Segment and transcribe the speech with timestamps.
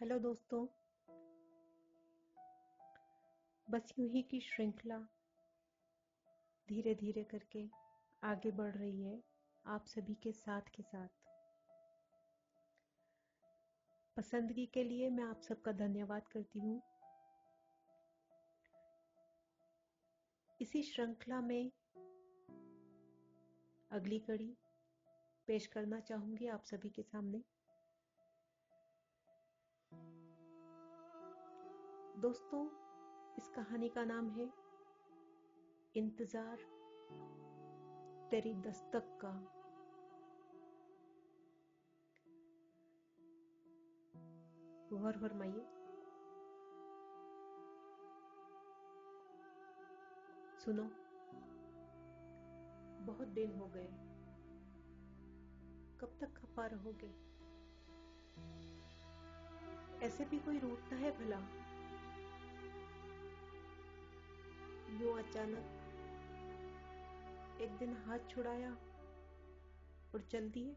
[0.00, 0.66] Hello दोस्तों।
[3.70, 4.98] बस यूँ ही की श्रृंखला
[6.68, 7.64] धीरे धीरे करके
[8.22, 9.22] आगे बढ़ रही है,
[9.66, 11.08] आप सभी के साथ के साथ।
[14.16, 16.80] पसंदगी के लिए मैं आप सबका धन्यवाद करती हूँ।
[20.60, 21.70] इसी श्रृंखला में
[23.90, 24.52] अगली कड़ी
[25.46, 27.59] पेश करना चाहूँगी आप सभी के सामने।
[32.20, 32.66] दोस्तों,
[33.38, 34.44] इस कहानी का नाम है
[35.96, 36.58] इंतज़ार
[38.30, 39.30] तेरी दस्तक का।
[44.92, 45.64] गौर फरमाइए।
[50.58, 50.84] सुनो,
[53.06, 53.88] बहुत दिन हो गए।
[56.00, 57.12] कब तक खपा रहोगे?
[60.06, 61.69] ऐसे भी कोई रूठता है भला?
[65.00, 65.76] यूँ अचानक
[67.62, 68.70] एक दिन हाथ छुड़ाया
[70.14, 70.70] और चल दिए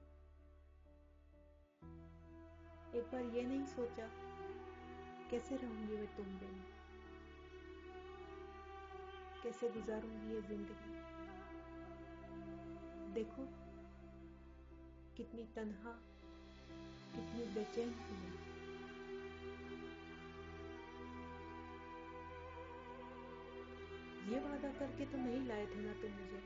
[2.99, 4.07] एक बार ये नहीं सोचा,
[5.31, 6.61] कैसे रहूँगी मैं तुम बिन
[9.43, 10.93] कैसे गुजारूँगी ये ज़िंदगी?
[13.13, 13.47] देखो,
[15.17, 15.91] कितनी तन्हा,
[17.15, 18.52] कितनी बेचैन हूँ।
[24.23, 26.41] ये वादा करके तो नहीं लाए थे ना तुम मुझे।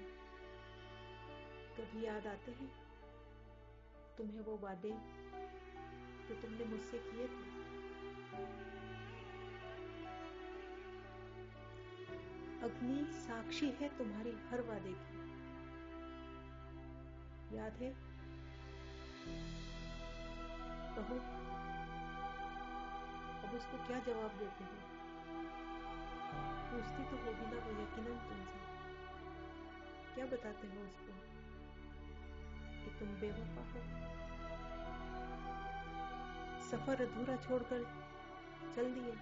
[1.78, 2.72] कभी याद आते हैं?
[4.18, 4.92] तुम्हें वो वादे
[6.28, 7.58] जो तुमने मुझसे किए थे?
[12.64, 15.18] अग्नि साक्षी है तुम्हारी हर वादे की।
[17.58, 17.94] याद है?
[20.96, 21.16] कहो,
[23.48, 25.07] अब उसको क्या जवाब देते हो?
[26.40, 28.68] पूछती तो होगी ना, वो यकीनन तुमसे।
[30.16, 31.38] क्या बताते हो उसको?
[32.84, 34.08] कि तुम बेवफा हो।
[36.62, 38.08] सफ़र अधूरा छोड़कर
[38.76, 39.18] चल दिए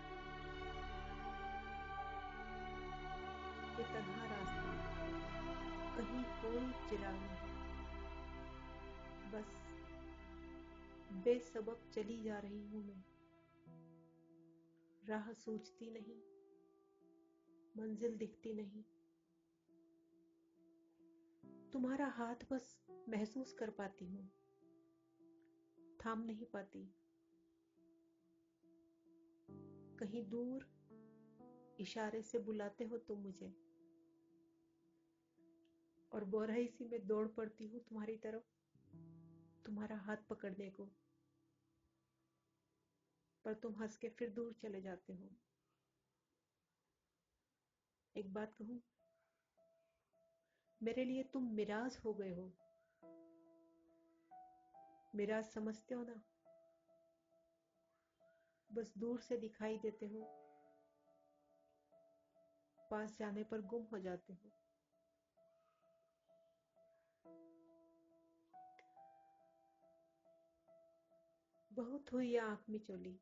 [3.75, 4.71] ये तन्हा रास्ता,
[5.97, 7.55] कहीं कोई चिराग नहीं।
[9.31, 9.65] बस
[11.23, 13.03] बेसबब चली जा रही हूँ मैं।
[15.09, 16.34] राह सोचती नहीं।
[17.75, 18.83] मंजिल दिखती नहीं।
[21.73, 22.75] तुम्हारा हाथ बस
[23.09, 24.29] महसूस कर पाती हूँ,
[25.99, 26.83] थाम नहीं पाती।
[29.99, 30.65] कहीं दूर
[31.79, 33.53] इशारे से बुलाते हो तुम मुझे,
[36.11, 38.43] और बोरही सी में दौड़ पड़ती हूँ तुम्हारी तरफ़,
[39.65, 40.85] तुम्हारा हाथ पकड़ने को,
[43.45, 45.29] पर तुम हंस के फिर दूर चले जाते हो।
[48.15, 48.81] एक बात कहूँ?
[50.81, 52.51] मेरे लिए तुम मिराज हो गए हो।
[55.15, 56.21] मिराज समझते हो ना?
[58.71, 60.21] बस दूर से दिखाई देते हो।
[62.91, 64.51] पास जाने पर गुम हो जाते हो।
[71.71, 73.19] बहुत हुई आँख में चोली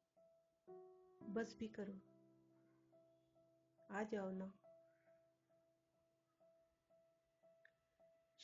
[1.29, 2.01] बस भी करो।
[3.91, 4.62] आ जाओ ना।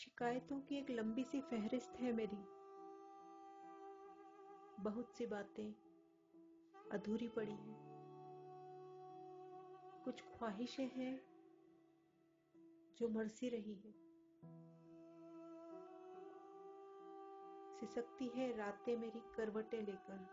[0.09, 2.37] शिकायतों की एक लंबी सी फहरिस्त है मेरी।
[4.83, 5.73] बहुत सी बातें
[6.91, 7.75] अधूरी पड़ी हैं।
[10.05, 11.13] कुछ ख्वाहिशें हैं
[12.97, 13.91] जो मरसी रही है।
[17.79, 20.25] सिसकती है रातें मेरी करवटें लेकर।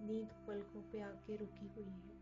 [0.00, 2.18] नींद पलकों पे आके रुकी हुई है।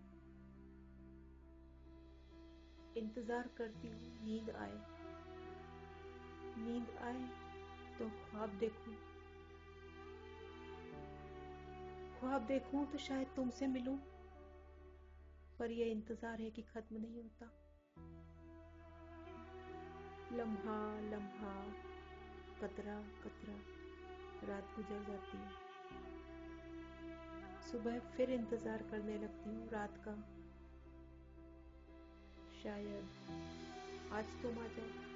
[2.97, 4.98] इंतज़ार करती हूँ नींद आए।
[6.69, 7.21] नींद आए
[7.99, 8.95] तो ख्वाब देखूँ।
[12.19, 13.97] ख्वाब देखूँ तो शायद तुमसे मिलूं,
[15.59, 17.47] पर यह इंतज़ार है कि खत्म नहीं होता।
[20.33, 21.55] लम्हा लम्हा
[22.61, 23.55] कतरा कतरा
[24.49, 25.51] रात गुजर जाती है।
[27.63, 30.15] सुबह फिर इंतज़ार करने लगती हूँ रात का।
[32.63, 35.08] शायद आज तुम आ जाओ।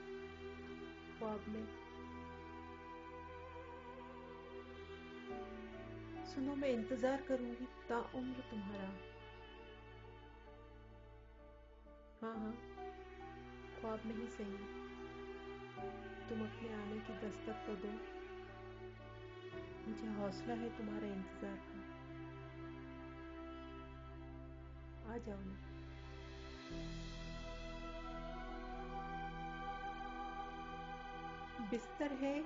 [1.22, 1.66] ख्वाब में।
[6.26, 8.88] सुनो, मैं इंतज़ार करूँगी ताउम्र तुम्हारा।
[12.22, 12.52] हाँ हाँ
[13.80, 14.58] ख्वाब में ही सही।
[16.28, 17.92] तुम अपने आने की दस्तक तो दो।
[19.88, 21.78] मुझे हौसला है तुम्हारा इंतज़ार का।
[25.12, 25.56] आ जाओ। ना
[31.72, 32.42] बिस्तर है,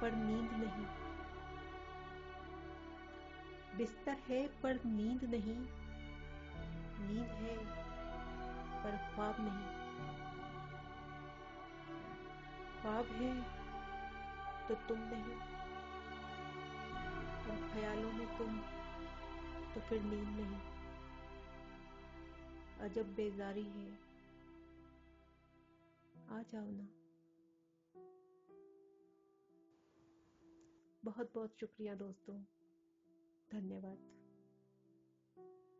[0.00, 0.86] पर नींद नहीं।
[3.76, 5.56] बिस्तर है, पर नींद नहीं।
[7.08, 7.58] नींद है,
[8.84, 9.84] पर ख्वाब नहीं।
[12.82, 13.42] ख्वाब है
[14.68, 15.40] तो तुम नहीं।
[17.44, 18.58] और ख्यालों में तुम
[19.74, 20.60] तो फिर नींद नहीं।
[22.80, 23.92] अजब बेजारी है।
[26.38, 27.03] आ जाओ ना।
[31.04, 32.42] बहुत बहुत शुक्रिया दोस्तों।
[33.52, 34.23] धन्यवाद।